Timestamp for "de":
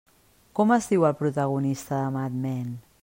2.01-2.11